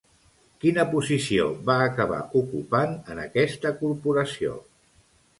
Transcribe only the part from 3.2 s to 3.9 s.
aquesta